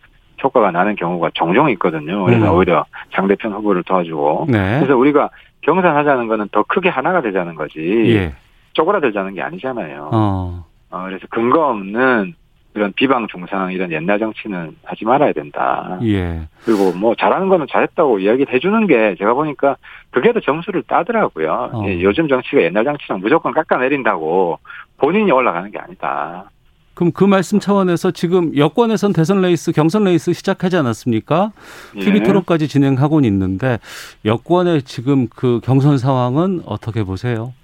[0.43, 2.25] 효과가 나는 경우가 종종 있거든요.
[2.25, 2.57] 그래서 음.
[2.57, 4.79] 오히려 상대편 후보를 도와주고 네.
[4.81, 5.29] 그래서 우리가
[5.61, 7.81] 경선하자는 거는 더 크게 하나가 되자는 거지
[8.17, 8.35] 예.
[8.73, 10.11] 쪼그라들자는 게 아니잖아요.
[10.13, 10.65] 어.
[10.91, 12.35] 어, 그래서 근거 없는
[12.75, 15.99] 이런 비방 중상 이런 옛날 정치는 하지 말아야 된다.
[16.03, 16.49] 예.
[16.65, 19.77] 그리고 뭐 잘하는 거는 잘했다고 이야기를 해주는 게 제가 보니까
[20.11, 21.71] 그게 더 점수를 따더라고요.
[21.73, 21.85] 어.
[21.87, 24.59] 예, 요즘 정치가 옛날 정치랑 무조건 깎아내린다고
[24.97, 26.51] 본인이 올라가는 게 아니다.
[26.95, 31.53] 그럼 그 말씀 차원에서 지금 여권에선 대선 레이스, 경선 레이스 시작하지 않았습니까?
[31.97, 32.01] 예.
[32.01, 33.79] TV 토론까지 진행하고는 있는데
[34.25, 37.55] 여권의 지금 그 경선 상황은 어떻게 보세요?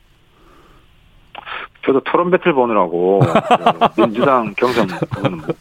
[1.89, 3.21] 저도 토론 배틀 보느라고
[3.97, 4.89] 그 민주당 경선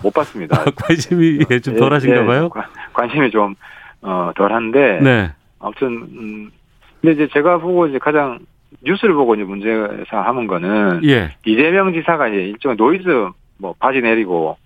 [0.03, 0.61] 못 봤습니다.
[0.75, 2.49] 관심이 예, 좀 덜하신가 봐요.
[2.53, 2.61] 예,
[2.91, 3.55] 관심이 좀
[4.01, 5.31] 어, 덜한데 네.
[5.57, 6.51] 아무튼 음,
[6.99, 8.39] 근데 이제 제가 보고 이제 가장
[8.83, 11.33] 뉴스를 보고 이제 문제시 하는 거는 예.
[11.45, 14.57] 이재명 지사가 이제 일종의 노이즈 뭐 바지 내리고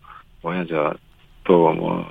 [0.41, 2.07] 뭐냐 저또 뭐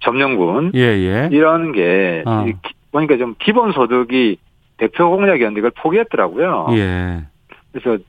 [0.00, 1.28] 점령군 예, 예.
[1.30, 2.46] 이런 게 어.
[2.92, 4.38] 보니까 좀 기본 소득이
[4.78, 6.68] 대표 공약이었는데 이걸 포기했더라고요.
[6.70, 7.24] 예.
[7.72, 8.02] 그래서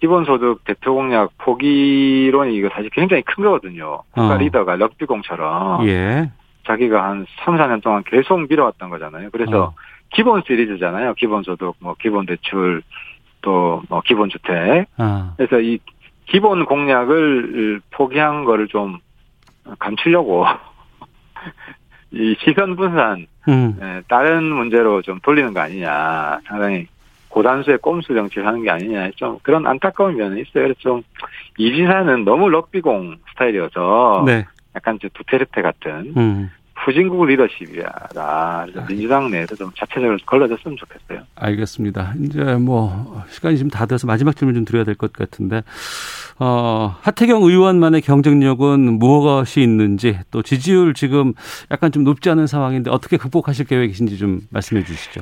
[0.00, 4.02] 기본소득 대표 공약 포기론이 이거 사실 굉장히 큰 거거든요.
[4.10, 4.38] 국가 어.
[4.38, 6.30] 리더가 럭비공처럼 예.
[6.66, 9.30] 자기가 한 3, 4년 동안 계속 밀어왔던 거잖아요.
[9.30, 9.74] 그래서 어.
[10.10, 11.14] 기본 시리즈잖아요.
[11.14, 12.82] 기본소득, 뭐 기본대출,
[13.42, 14.86] 또 뭐 기본주택.
[14.98, 15.34] 아.
[15.36, 15.78] 그래서 이
[16.26, 18.98] 기본 공약을 포기한 거를 좀
[19.78, 20.46] 감추려고
[22.12, 23.78] 이 시선 분산 음.
[23.80, 26.40] 예, 다른 문제로 좀 돌리는 거 아니냐.
[26.46, 26.86] 상당히
[27.30, 29.10] 고단수의 꼼수 정치를 하는 게 아니냐.
[29.16, 30.64] 좀 그런 안타까운 면이 있어요.
[30.64, 31.02] 그래서 좀
[31.56, 34.46] 이지사는 너무 럭비공 스타일이어서 네.
[34.76, 36.50] 약간 좀 두테르테 같은 음.
[36.82, 37.92] 후진국 리더십이라
[38.64, 41.26] 그래서 민주당 내에서 좀 자체적으로 걸러졌으면 좋겠어요.
[41.34, 42.14] 알겠습니다.
[42.22, 45.62] 이제 뭐 시간이 지금 다 돼서 마지막 질문 좀 드려야 될 것 같은데
[46.38, 51.34] 어, 하태경 의원만의 경쟁력은 무엇이 있는지 또 지지율 지금
[51.70, 55.20] 약간 좀 높지 않은 상황인데 어떻게 극복하실 계획이신지 좀 말씀해 주시죠.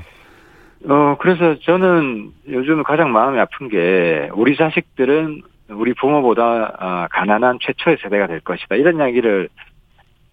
[0.86, 7.98] 어, 그래서 저는 요즘 가장 마음이 아픈 게 우리 자식들은 우리 부모보다 아, 가난한 최초의
[8.02, 8.76] 세대가 될 것이다.
[8.76, 9.48] 이런 이야기를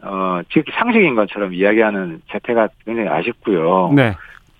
[0.03, 3.91] 어, 지극히 상식인 것처럼 이야기하는 재태가 굉장히 아쉽고요.
[3.95, 4.15] 네.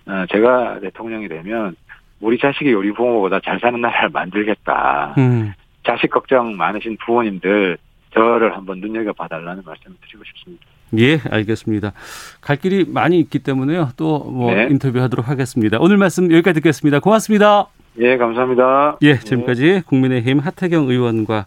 [0.06, 1.76] 어, 제가 대통령이 되면
[2.20, 5.14] 우리 자식이 우리 부모보다 잘 사는 나라를 만들겠다.
[5.18, 5.52] 음.
[5.84, 7.78] 자식 걱정 많으신 부모님들
[8.16, 10.64] 저를 한번 눈여겨봐 달라는 말씀을 드리고 싶습니다.
[10.98, 11.92] 예, 알겠습니다.
[12.40, 13.90] 갈 길이 많이 있기 때문에요.
[13.96, 14.68] 또뭐 네.
[14.70, 15.76] 인터뷰하도록 하겠습니다.
[15.80, 17.00] 오늘 말씀 여기까지 듣겠습니다.
[17.00, 17.66] 고맙습니다.
[17.98, 18.98] 예, 감사합니다.
[19.02, 21.46] 예, 지금까지 국민의힘 하태경 의원과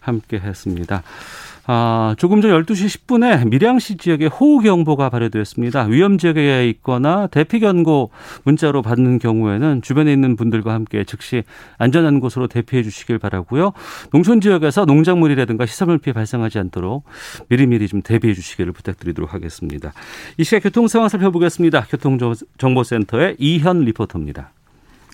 [0.00, 1.02] 함께 했습니다.
[1.66, 5.84] 아, 조금 전 12시 10분에 밀양시 지역에 호우경보가 발효되었습니다.
[5.84, 8.10] 위험 지역에 있거나 대피경고
[8.44, 11.42] 문자로 받는 경우에는 주변에 있는 분들과 함께 즉시
[11.78, 13.72] 안전한 곳으로 대피해 주시길 바라고요.
[14.12, 17.04] 농촌 지역에서 농작물이라든가 시설물 피해 발생하지 않도록
[17.48, 19.92] 미리미리 좀 대비해 주시기를 부탁드리도록 하겠습니다.
[20.36, 21.86] 이 시각 교통 상황 살펴보겠습니다.
[21.86, 24.50] 교통정보센터의 이현 리포터입니다.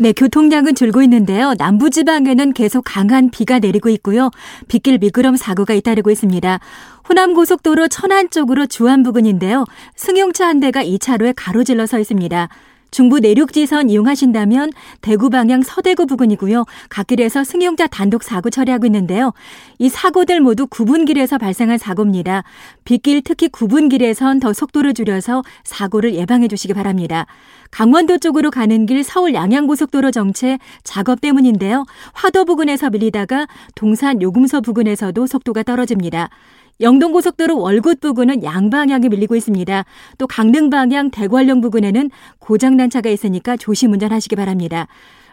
[0.03, 1.53] 네, 교통량은 줄고 있는데요.
[1.59, 4.31] 남부지방에는 계속 강한 비가 내리고 있고요.
[4.67, 6.59] 빗길 미끄럼 사고가 잇따르고 있습니다.
[7.07, 9.67] 호남고속도로 천안 쪽으로 주안 부근인데요.
[9.97, 12.49] 승용차 한 대가 2차로에 가로질러 서 있습니다.
[12.91, 16.65] 중부 내륙지선 이용하신다면 대구 방향 서대구 부근이고요.
[16.89, 19.33] 갓길에서 승용차 단독 사고 처리하고 있는데요.
[19.79, 22.45] 이 사고들 모두 9분길에서 발생한 사고입니다.
[22.85, 27.27] 빗길 특히 9분길에선 더 속도를 줄여서 사고를 예방해 주시기 바랍니다.
[27.71, 31.87] 강원도 쪽으로 가는 길 서울 양양고속도로 정체 작업 때문인데요.
[32.13, 36.31] 화도 부근에서 밀리다가 동산 요금소 부근에서도 속도가 떨어집니다.
[36.81, 39.85] 영동고속도로 월곶 부근은 양방향에 밀리고 있습니다.
[40.19, 44.87] 또 강릉 방향 대관령 부근에는 고장난 차가 있으니까 조심 운전하시기 바랍니다.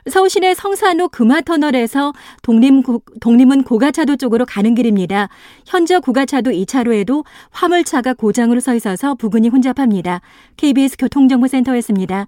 [0.10, 2.82] 서울시내 성산호 금화터널에서 독림,
[3.20, 5.28] 독림은 고가차도 쪽으로 가는 길입니다.
[5.66, 10.22] 현저 고가차도 2차로에도 화물차가 고장으로 서 있어서 부근이 혼잡합니다.
[10.56, 12.28] KBS 교통정보센터였습니다.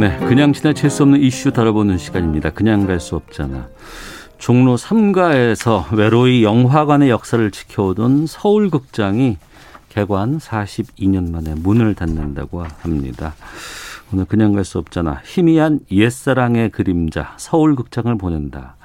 [0.00, 2.48] 네, 그냥 지나칠 수 없는 이슈 다뤄보는 시간입니다.
[2.50, 3.68] 그냥 갈 수 없잖아.
[4.38, 9.36] 종로 3가에서 외로이 영화관의 역사를 지켜오던 서울극장이
[9.90, 13.34] 개관 42년 만에 문을 닫는다고 합니다.
[14.10, 15.20] 오늘 그냥 갈 수 없잖아.
[15.26, 18.76] 희미한 옛사랑의 그림자 서울극장을 보낸다.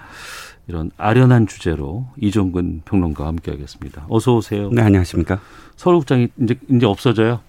[0.67, 4.07] 이런 아련한 주제로 이종근 평론가와 함께하겠습니다.
[4.09, 4.69] 어서 오세요.
[4.69, 5.39] 네, 안녕하십니까.
[5.77, 7.39] 서울극장이 이제 이제 없어져요.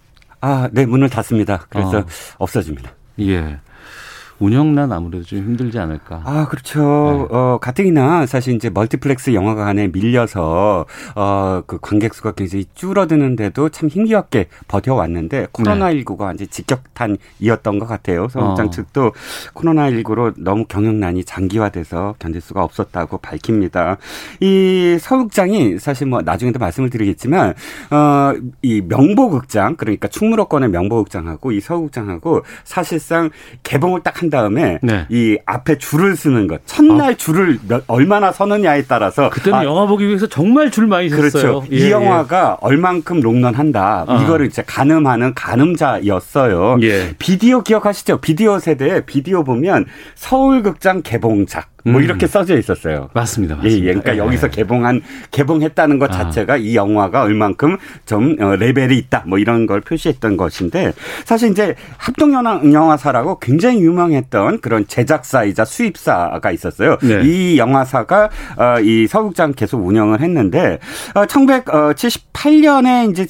[0.41, 1.67] 아, 네, 문을 닫습니다.
[1.69, 2.07] 그래서 어.
[2.39, 2.93] 없어집니다.
[3.19, 3.59] 예.
[4.39, 6.23] 운영난 아무래도 좀 힘들지 않을까.
[6.25, 6.81] 아, 그렇죠.
[6.81, 7.37] 네.
[7.37, 14.49] 어, 가뜩이나 사실 이제 멀티플렉스 영화관에 밀려서, 어, 그 관객 수가 굉장히 줄어드는데도 참 힘겹게
[14.69, 18.29] 버텨왔는데, 코로나 19가 이제 직격탄이었던 것 같아요.
[18.29, 18.71] 서울극장 어.
[18.71, 19.13] 측도
[19.55, 23.97] 코로나 19로 너무 경영난이 장기화돼서 견딜 수가 없었다고 밝힙니다.
[24.41, 27.55] 이 서울장이 사실 뭐 나중에도 말씀을 드리겠지만,
[27.91, 33.31] 어, 이 명보극장, 그러니까 충무로권의 명보극장하고 이 서울극장하고 사실상
[33.63, 35.07] 개봉을 딱 한한 다음에 네.
[35.09, 36.61] 이 앞에 줄을 쓰는 것.
[36.67, 37.17] 첫날 아.
[37.17, 41.31] 줄을 몇, 얼마나 서느냐에 따라서 그때는 아, 영화 보기 위해서 정말 줄 많이 섰어요.
[41.31, 41.65] 그렇죠.
[41.71, 42.67] 예, 이 영화가 예.
[42.67, 44.05] 얼만큼 롱런한다.
[44.09, 44.23] 아.
[44.23, 46.79] 이거를 이제 가늠하는 가늠자였어요.
[46.83, 47.15] 예.
[47.19, 48.19] 비디오 기억하시죠?
[48.19, 49.87] 비디오 세대 비디오 보면
[50.17, 52.05] 서울 극장 개봉작 뭐 음.
[52.05, 53.09] 이렇게 써져 있었어요.
[53.15, 53.57] 맞습니다.
[53.57, 53.71] 맞습니다.
[53.71, 53.95] 예, 예.
[53.95, 54.19] 그러니까 예.
[54.19, 56.19] 여기서 개봉한 개봉했다는 것 아.
[56.19, 56.57] 자체가 아.
[56.57, 59.23] 이 영화가 얼만큼 좀 어, 레벨이 있다.
[59.27, 60.93] 뭐 이런 걸 표시했던 것인데
[61.25, 66.99] 사실 이제 합동 영화사라고 굉장히 유명했던 그런 제작사이자 수입사가 있었어요.
[67.03, 67.23] 네.
[67.25, 70.79] 이 영화사가 어, 이 서국장 계속 운영을 했는데
[71.15, 73.27] 1978년에 어, 이제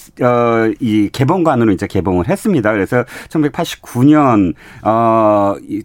[0.81, 2.73] 이 개봉관으로 이제 개봉을 했습니다.
[2.73, 4.55] 그래서 1989년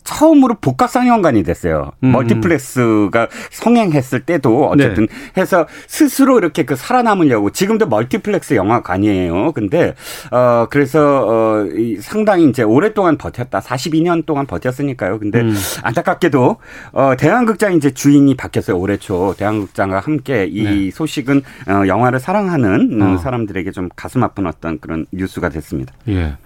[0.04, 1.92] 처음으로 복합 상영관이 됐어요.
[2.04, 2.14] 음.
[2.14, 5.42] 멀티플렉스 멀티플렉스가 성행했을 때도 어쨌든 네.
[5.42, 9.52] 해서 스스로 이렇게 그 살아남으려고 지금도 멀티플렉스 영화관이에요.
[9.54, 9.96] 근데
[10.32, 11.66] 어 그래서 어
[12.00, 13.60] 상당히 이제 오랫동안 버텼다.
[13.60, 15.20] 42년 동안 버텼으니까요.
[15.20, 15.56] 근데 음.
[15.84, 16.58] 안타깝게도
[16.94, 18.78] 어 대한극장 이제 주인이 바뀌었어요.
[18.78, 20.92] 올해 초 대한극장과 함께 이 네.
[20.92, 23.18] 소식은 어 영화를 사랑하는 어.
[23.18, 25.94] 사람들에게 좀 가슴 아픈 어떤 그런 뉴스가 됐습니다.
[26.08, 26.38] 예.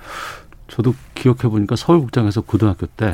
[0.68, 3.12] 저도 기억해 보니까 서울극장에서 고등학교 때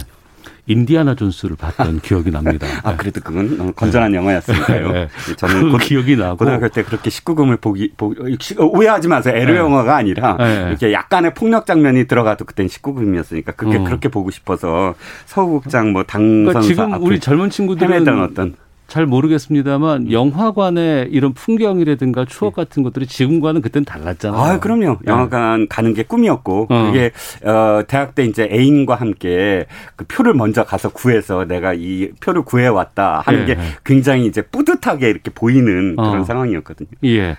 [0.67, 2.67] 인디아나 존스를 봤던 기억이 납니다.
[2.83, 4.17] 아 그래도 그건 어, 건전한 네.
[4.17, 4.91] 영화였으니까요.
[4.91, 5.07] 네.
[5.37, 9.35] 저는 그 기억이 나고 고등학교 때 그렇게 19금을 보기, 보기 오해하지 마세요.
[9.35, 9.59] 에로 네.
[9.59, 10.65] 영화가 아니라 네.
[10.69, 13.83] 이렇게 약간의 폭력 장면이 들어가도 그땐 19금이었으니까 그게 어.
[13.83, 18.55] 그렇게 보고 싶어서 서구극장 뭐 당선사 그러니까 지금 우리 젊은 친구들은 어떤
[18.91, 20.11] 잘 모르겠습니다만 음.
[20.11, 22.63] 영화관의 이런 풍경이라든가 추억 네.
[22.63, 24.41] 같은 것들이 지금과는 그때는 달랐잖아요.
[24.41, 24.97] 아, 그럼요.
[25.01, 25.11] 네.
[25.11, 26.85] 영화관 가는 게 꿈이었고 어.
[26.87, 27.11] 그게
[27.45, 32.67] 어 대학 때 이제 애인과 함께 그 표를 먼저 가서 구해서 내가 이 표를 구해
[32.67, 33.55] 왔다 하는 예.
[33.55, 36.23] 게 굉장히 이제 뿌듯하게 이렇게 보이는 그런 어.
[36.25, 36.89] 상황이었거든요.
[37.05, 37.37] 예.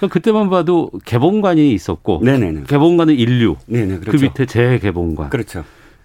[0.00, 2.62] 그 그때만 봐도 개봉관이 있었고 네네네.
[2.66, 3.56] 개봉관은 인류.
[3.66, 4.18] 네네, 그 그렇죠.
[4.18, 5.28] 그 밑에 재개봉관.
[5.28, 5.64] 그렇죠.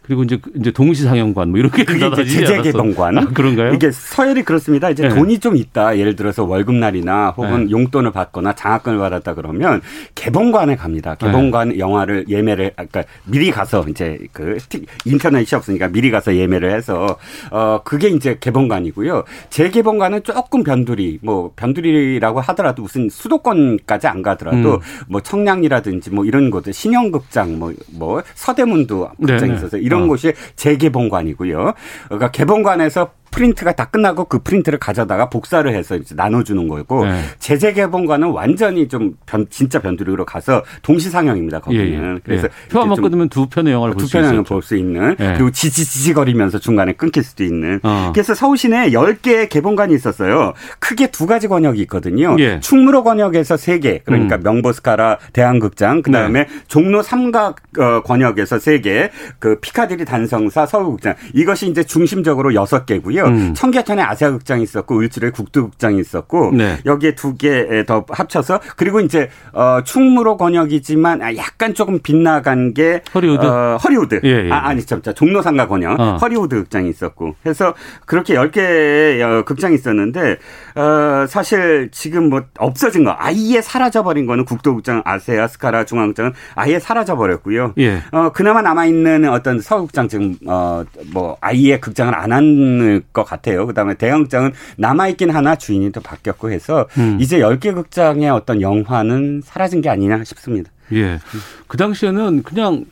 [0.10, 3.74] 그리고 이제 이제 동시 상영관 뭐 이렇게 그게 이제 제재 개봉관 아, 그런가요?
[3.74, 4.89] 이게 서열이 그렇습니다.
[4.89, 5.10] 이제 네.
[5.13, 6.00] 돈이 좀 있다.
[6.00, 7.72] 예를 들어서 월급날이나 혹은 네.
[7.72, 9.82] 용돈을 받거나 장학금을 받았다 그러면
[10.15, 11.13] 개봉관에 갑니다.
[11.13, 11.78] 개봉관 네.
[11.78, 14.58] 영화를 예매를 아까 미리 가서 이제 그
[15.06, 17.19] 인터넷이 없으니까 미리 가서 예매를 해서
[17.52, 19.26] 어 그게 이제 개봉관이고요.
[19.52, 24.80] 재개봉관은 조금 변두리 뭐 변두리라고 하더라도 무슨 수도권까지 안 가더라도 음.
[25.08, 29.54] 뭐 청량이라든지 뭐 이런 곳들 신영극장 뭐뭐 뭐 서대문도 극장이 네, 네.
[29.56, 30.07] 있어서 이런 이런 어.
[30.07, 31.73] 곳이 재개봉관이고요.
[32.05, 37.21] 그러니까 개봉관에서 프린트가 다 끝나고 그 프린트를 가져다가 복사를 해서 이제 나눠주는 거고 네.
[37.39, 41.59] 제재 개봉관은 완전히 좀 변, 진짜 변두리로 가서 동시 상영입니다.
[41.59, 42.19] 거기는 예, 예.
[42.23, 42.69] 그래서 예.
[42.69, 44.21] 표 한번 끊으면 두 편의 영화를 볼수 있죠.
[44.21, 45.33] 두 편을 볼수 있는 예.
[45.33, 47.79] 그리고 지지지지거리면서 중간에 끊길 수도 있는.
[47.83, 48.11] 어.
[48.13, 50.53] 그래서 서울 시내에 10개의 개봉관이 있었어요.
[50.79, 52.35] 크게 두 가지 권역이 있거든요.
[52.39, 52.59] 예.
[52.59, 54.41] 충무로 권역에서 3개 그러니까 음.
[54.43, 56.49] 명보스카라 대한극장 그다음에 네.
[56.67, 63.18] 종로 삼가 어, 권역에서 3개 그 피카디리 단성사 서울극장 이것이 이제 중심적으로 6개고요.
[63.19, 63.25] 있고요.
[63.25, 63.53] 음.
[63.53, 66.77] 청계천에 아시아극장이 있었고 을지로에 국도극장이 있었고 네.
[66.86, 73.01] 여기에 두 개 더 합쳐서 그리고 이제 어, 충무로 권역이지만 아, 약간 조금 빗나간 게
[73.13, 74.51] 허리우드 어, 허리우드 예, 예.
[74.51, 76.17] 아 아니 진짜 종로 삼가 권역 어.
[76.21, 77.73] 허리우드 극장이 있었고 해서
[78.05, 80.38] 그렇게 10개의 어, 극장이 있었는데
[80.75, 86.79] 어, 사실 지금 뭐 없어진 거 아예 사라져 버린 거는 국도극장 아세아 스카라 중앙극장은 아예
[86.79, 87.73] 사라져 버렸고요.
[87.77, 88.01] 예.
[88.12, 93.65] 어, 그나마 남아 있는 어떤 서극장 지금 어, 뭐 아예 극장을 안 하는 것 같아요.
[93.65, 97.17] 그다음에 대형극장은 남아있긴 하나 주인이 또 바뀌었고 해서 음.
[97.19, 100.72] 이제 10개 극장의 어떤 영화는 사라진 게 아니냐 싶습니다.
[100.93, 101.19] 예.
[101.67, 102.86] 그 당시에는 그냥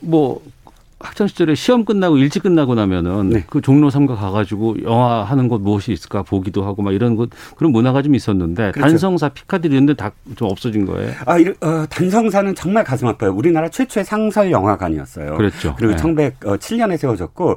[0.00, 0.42] 뭐
[1.04, 3.44] 학창 시절에 시험 끝나고 일찍 끝나고 나면은 네.
[3.48, 7.72] 그 종로 삼가 가가지고 영화 하는 곳 무엇이 있을까 보기도 하고 막 이런 것 그런
[7.72, 8.88] 문화가 좀 있었는데 그렇죠.
[8.88, 11.12] 단성사 피카디리 이런 데 다 좀 없어진 거예요.
[11.26, 11.36] 아,
[11.66, 13.32] 어, 단성사는 정말 가슴 아파요.
[13.36, 15.36] 우리나라 최초의 상설 영화관이었어요.
[15.36, 15.74] 그렇죠.
[15.78, 16.30] 그리고 네.
[16.30, 17.56] 1907년에 세워졌고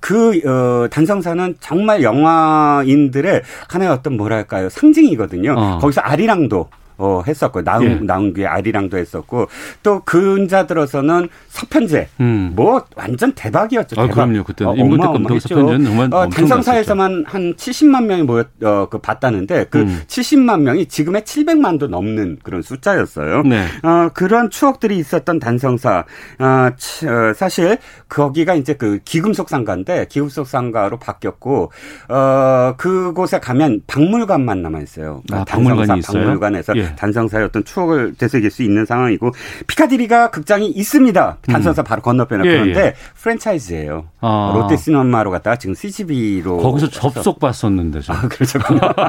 [0.00, 5.54] 그 어, 단성사는 정말 영화인들의 하나의 어떤 뭐랄까요 상징이거든요.
[5.58, 5.78] 어.
[5.80, 7.94] 거기서 아리랑도 어, 했었고, 나운, 예.
[8.00, 9.48] 나운귀의 아리랑도 했었고,
[9.82, 12.08] 또 근자 들어서는 서편제.
[12.20, 12.52] 음.
[12.54, 14.00] 뭐, 완전 대박이었죠.
[14.00, 14.14] 아, 대박.
[14.14, 14.44] 그럼요.
[14.44, 16.08] 그때 어, 인물대 검토 서편제는 정말.
[16.12, 20.02] 어, 단성사에서만 한 70만 명이 모였, 어, 그, 봤다는데, 그 음.
[20.06, 23.42] 70만 명이 지금의 700만도 넘는 그런 숫자였어요.
[23.42, 23.66] 네.
[23.82, 26.04] 어, 그런 추억들이 있었던 단성사.
[26.38, 27.78] 어, 어, 사실,
[28.08, 31.70] 거기가 이제 그 기금속 상가인데, 기금속 상가로 바뀌었고,
[32.08, 35.22] 어, 그곳에 가면 박물관만 남아 있어요.
[35.32, 36.22] 아, 박물관이 있어요?
[36.22, 36.85] 박물관에서 예.
[36.94, 39.32] 단성사의 어떤 추억을 되새길 수 있는 상황이고
[39.66, 41.38] 피카디리가 극장이 있습니다.
[41.42, 41.84] 단성사 음.
[41.84, 42.94] 바로 건너편에 예, 그런데 예.
[43.14, 44.06] 프랜차이즈예요.
[44.20, 44.52] 아.
[44.54, 48.12] 롯데시네마로 갔다가 지금 CGV로 거기서 접속 봤었는데 저.
[48.12, 48.58] 아, 그렇죠.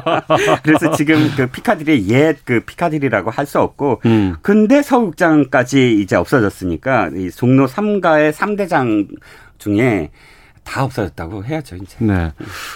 [0.62, 4.36] 그래서 지금 그 피카디리 옛그 피카디리라고 할 수 없고 음.
[4.42, 9.08] 근데 서울극장까지 이제 없어졌으니까 이 종로 3가의 3대장
[9.56, 10.10] 중에
[10.68, 11.96] 다 없어졌다고 해야죠, 이제.
[12.00, 12.30] 네.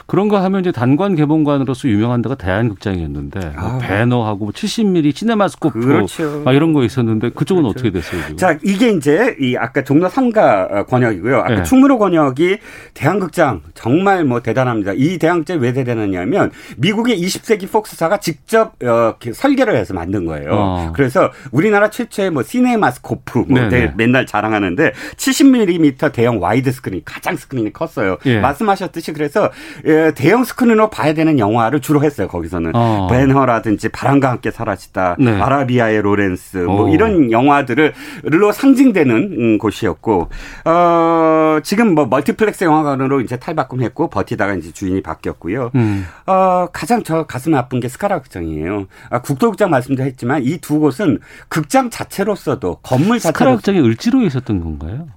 [0.07, 3.78] 그런가 하면 이제 단관 개봉관으로서 유명한 데가 대한극장이었는데 뭐 아.
[3.79, 6.40] 벤허하고 뭐 70mm 시네마스코프 그렇죠.
[6.44, 7.78] 막 이런 거 있었는데 그쪽은 그렇죠.
[7.78, 8.37] 어떻게 됐어요, 지금?
[8.38, 11.38] 자, 이게 이제 이 아까 종로 3가 권역이고요.
[11.40, 11.62] 아까 네.
[11.64, 12.59] 충무로 권역이
[12.94, 14.92] 대한극장 정말 뭐 대단합니다.
[14.96, 20.48] 이 대한극장이 왜 대단하냐면 미국의 20세기 폭스사가 직접 어, 설계를 해서 만든 거예요.
[20.52, 20.92] 어.
[20.94, 23.68] 그래서 우리나라 최초의 뭐 시네마스코프 뭐 네네.
[23.68, 28.16] 대- 맨날 자랑하는데 70mm 대형 와이드 스크린 가장 스크린이 컸어요.
[28.27, 28.40] 예.
[28.40, 29.51] 말씀하셨듯이 그래서
[29.87, 32.29] 예, 대형 스크린으로 봐야 되는 영화를 주로 했어요.
[32.29, 33.09] 거기서는 어.
[33.11, 35.40] 벤허라든지 바람과 함께 사라지다, 네.
[35.40, 36.88] 아라비아의 로렌스 뭐 오.
[36.88, 40.29] 이런 영화들을로 상징되는 음, 곳이었고
[40.64, 45.71] 어 지금 뭐 멀티플렉스 영화관으로 이제 탈바꿈했고 버티다가 이제 주인이 바뀌었고요.
[45.75, 46.07] 음.
[46.27, 48.87] 어 가장 저 가슴 아픈 게 스카라 극장이에요.
[49.11, 51.18] 아, 국도극장 말씀도 했지만 이 두 곳은
[51.49, 55.09] 극장 자체로서도 건물 스카라 자체로 극장이 을지로에 있었던 건가요?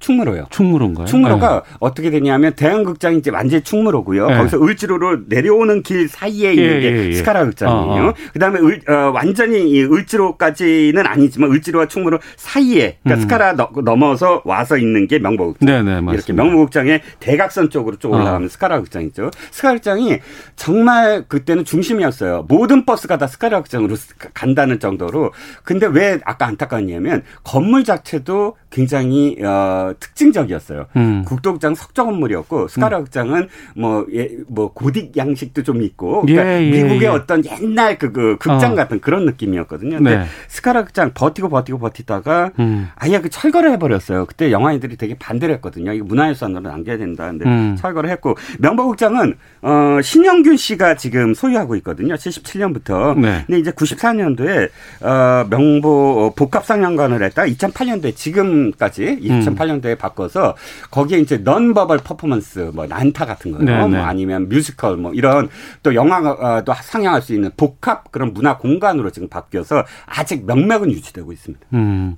[0.00, 0.46] 충무로요.
[0.50, 1.06] 충무로인가요?
[1.06, 4.26] 충무로가 어떻게 되냐면 대한극장이 이제 완전히 충무로고요.
[4.28, 4.36] 네.
[4.38, 7.12] 거기서 을지로로 내려오는 길 사이에 있는 예, 게 예, 예.
[7.12, 8.02] 스카라 극장이에요.
[8.04, 8.14] 어, 어.
[8.32, 13.20] 그다음에 을, 어, 완전히 이 을지로까지는 아니지만 을지로와 충무로 사이에 그러니까 음.
[13.22, 15.66] 스카라 너, 넘어서 와서 있는 게 명보극장.
[15.66, 16.12] 네 네 맞습니다.
[16.12, 18.48] 이렇게 명무극장의 대각선 쪽으로 쭉 올라가면 어.
[18.48, 19.30] 스카라 극장이죠.
[19.50, 20.18] 스카라 극장이
[20.56, 22.46] 정말 그때는 중심이었어요.
[22.48, 23.96] 모든 버스가 다 스카라 극장으로
[24.34, 25.32] 간다는 정도로.
[25.62, 30.86] 근데 왜 아까 안타까웠냐면 건물 자체도 굉장히 어, 특징적이었어요.
[30.96, 31.24] 음.
[31.26, 36.70] 국도극장 석조 건물이었고 스카라 극장은 뭐, 예, 뭐 고딕 양식도 좀 있고 그러니까 예, 예,
[36.70, 37.06] 미국의 예.
[37.08, 38.74] 어떤 옛날 그, 그 극장 어.
[38.74, 39.96] 같은 그런 느낌이었거든요.
[39.96, 40.24] 근데 네.
[40.48, 42.88] 스카라 극장 버티고 버티고 버티다가 음.
[42.96, 44.26] 아예 그 철거를 해버렸어요.
[44.26, 45.92] 그때 영화인들이 되게 반대를 했거든요.
[45.92, 47.26] 이거 문화유산으로 남겨야 된다.
[47.26, 47.76] 근데 음.
[47.78, 52.14] 철거를 했고 명보극장은 어 신영균 씨가 지금 소유하고 있거든요.
[52.14, 53.18] 77년부터.
[53.18, 53.44] 네.
[53.46, 54.70] 근데 이제 94년도에
[55.02, 57.42] 어 명보 복합상영관을 했다.
[57.42, 59.40] 2008년도에 지금까지 음.
[59.40, 60.56] 2008년 도에 바꿔서
[60.90, 63.62] 거기에 이제 non-verbal 퍼포먼스 뭐 난타 같은 거요.
[63.62, 63.98] 네, 뭐 네.
[63.98, 65.48] 아니면 뮤지컬 뭐 이런
[65.82, 71.66] 또 영화도 상영할 수 있는 복합 그런 문화 공간으로 지금 바뀌어서 아직 명맥은 유지되고 있습니다.
[71.74, 72.16] 음.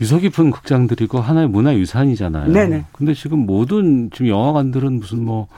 [0.00, 2.50] 유서 깊은 극장들이고 하나의 문화 유산이잖아요.
[2.50, 2.86] 네네.
[2.92, 5.48] 근데 지금 모든 지금 영화관들은 무슨 뭐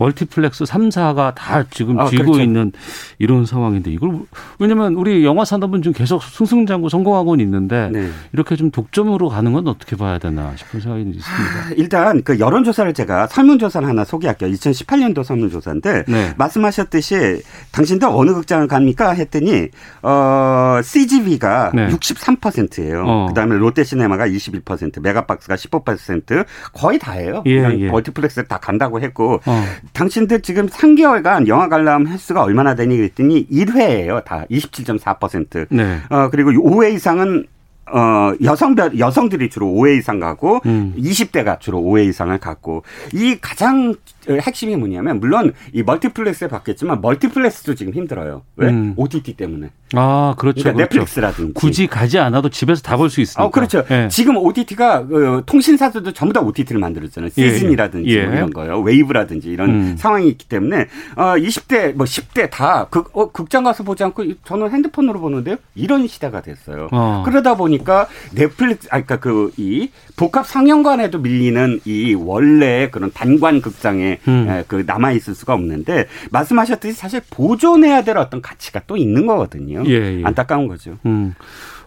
[0.00, 2.40] 멀티플렉스 3사가 다 지금 아, 쥐고 그렇죠.
[2.40, 2.72] 있는
[3.18, 4.20] 이런 상황인데 이걸
[4.58, 8.08] 왜냐면 우리 영화 산업은 지금 계속 승승장구 성공하고는 있는데 네.
[8.32, 11.26] 이렇게 좀 독점으로 가는 건 어떻게 봐야 되나 싶은 생각이 있습니다.
[11.26, 14.50] 아, 일단 그 여론 조사를 제가 설문 조사를 하나 소개할게요.
[14.50, 16.34] 2018년도 설문 조사인데 네.
[16.38, 19.68] 말씀하셨듯이 당신들 어느 극장을 갑니까 했더니
[20.02, 21.88] 어 CGV가 네.
[21.88, 23.04] 63%예요.
[23.06, 23.26] 어.
[23.28, 27.42] 그다음에 롯데시네마가 21%, 메가박스가 15% 거의 다예요.
[27.46, 27.90] 예, 예.
[27.90, 29.64] 멀티플렉스를 다 간다고 했고 어.
[29.92, 34.24] 당신들 지금 3개월간 영화 관람 횟수가 얼마나 되니 그랬더니 1회예요.
[34.24, 35.66] 다 27.4%.
[35.70, 35.98] 네.
[36.08, 37.46] 어 그리고 5회 이상은
[37.92, 40.94] 어 여성별 여성들이 주로 5회 이상 가고 음.
[40.96, 43.94] 20대가 주로 5회 이상을 갖고 이 가장
[44.38, 48.42] 핵심이 뭐냐면 물론 이 멀티플렉스에 바뀌었지만 멀티플렉스도 지금 힘들어요.
[48.56, 48.68] 왜?
[48.68, 48.94] 음.
[48.96, 49.70] OTT 때문에.
[49.94, 50.62] 아, 그렇죠.
[50.62, 50.78] 그러니까 그렇죠.
[50.98, 51.54] 넷플릭스라든지.
[51.54, 53.44] 굳이 가지 않아도 집에서 다 볼 수 있으니까.
[53.44, 53.82] 어, 그렇죠.
[53.90, 54.08] 예.
[54.10, 57.30] 지금 OTT가 어, 통신사들도 전부 다 OTT를 만들었잖아요.
[57.38, 57.50] 예, 예.
[57.54, 58.26] 시즌이라든지 예.
[58.26, 58.78] 뭐 이런 거요.
[58.80, 59.96] 웨이브라든지 이런 음.
[59.96, 64.70] 상황이 있기 때문에 어 20대 뭐 10대 다 극, 어, 극장 가서 보지 않고 저는
[64.70, 65.56] 핸드폰으로 보는데요.
[65.74, 66.88] 이런 시대가 됐어요.
[66.92, 67.22] 어.
[67.26, 74.18] 그러다 보니까 넷플릭스 아 그러니까 그 이 복합 상영관에도 밀리는 이 원래 그런 단관 극장에
[74.28, 74.48] 음.
[74.48, 79.82] 에, 그 남아 있을 수가 없는데 말씀하셨듯이 사실 보존해야 될 어떤 가치가 또 있는 거거든요.
[79.86, 80.22] 예, 예.
[80.24, 80.98] 안타까운 거죠.
[81.06, 81.34] 음.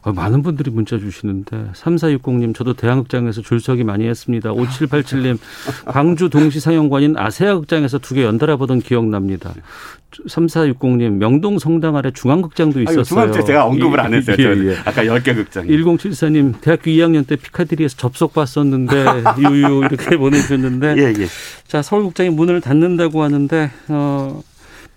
[0.03, 4.51] 어, 많은 분들이 문자 주시는데 3460님 저도 대한극장에서 줄서기 많이 했습니다.
[4.51, 5.37] 5787님
[5.87, 9.53] 광주 동시 상영관인 아세아 극장에서 두 개 연달아 보던 기억납니다.
[10.27, 13.25] 3460님 명동 성당 아래 중앙극장도 있었어요.
[13.31, 14.35] 번째 제가 언급을 안 했어요.
[14.39, 14.71] 예.
[14.71, 14.75] 예.
[14.85, 15.65] 아까 10개 극장.
[15.67, 19.05] 1074님 대학교 2학년 때 피카디리에서 접속 봤었는데
[19.39, 21.27] 유유 이렇게 보내주셨는데 예, 예.
[21.67, 24.43] 자 서울극장이 문을 닫는다고 하는데 어,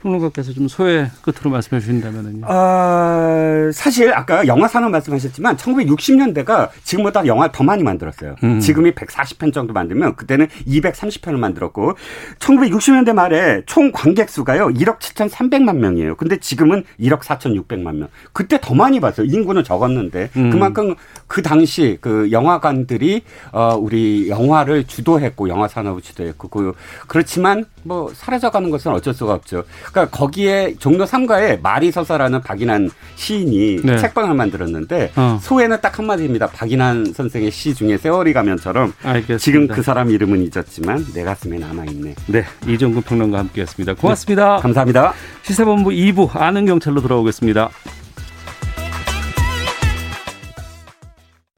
[0.03, 2.47] 평론가께서 좀 소회 끝으로 말씀해 주신다면은요.
[2.47, 8.37] 어, 사실 아까 영화 산업 말씀하셨지만 1960년대가 지금보다 영화 더 많이 만들었어요.
[8.45, 8.61] 음.
[8.61, 11.95] 지금이 140편 정도 만들면 그때는 230편을 만들었고
[12.39, 16.17] 1960년대 말에 총 관객 수가요 1억 7,300만 명이에요.
[16.17, 18.09] 근데 지금은 1억 4,600만 명.
[18.33, 19.27] 그때 더 많이 봤어요.
[19.27, 20.51] 인구는 적었는데 음.
[20.51, 20.95] 그만큼
[21.27, 26.75] 그 당시 그 영화관들이 어 우리 영화를 주도했고 영화 산업을 주도했고 그
[27.07, 29.65] 그렇지만 뭐 사라져가는 것은 어쩔 수가 없죠.
[29.97, 33.97] 그러니까 거기에 종로 3가에 마리서사라는 박인환 시인이 네.
[33.97, 35.39] 책방을 만들었는데 어.
[35.41, 36.49] 소회는 딱 한마디입니다.
[36.49, 39.39] 박인환 선생의 시 중에 세월이 가면처럼 알겠습니다.
[39.39, 42.15] 지금 그 사람 이름은 잊었지만 내 가슴에 남아있네.
[42.27, 43.95] 네 이정근 평론가 함께했습니다.
[43.95, 44.59] 고맙습니다.
[44.59, 45.15] 감사합니다.
[45.43, 47.71] 시사본부 2부 아는 경찰로 돌아오겠습니다.